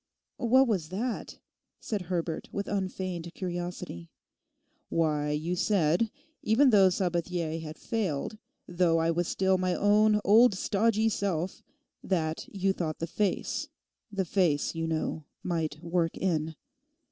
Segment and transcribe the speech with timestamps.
[0.37, 1.37] 'What was that?'
[1.79, 4.09] said Herbert with unfeigned curiosity.
[4.89, 6.09] 'Why, you said
[6.41, 11.61] even though Sabathier had failed, though I was still my own old stodgy self,
[12.03, 16.55] that you thought the face—the face, you know, might work in.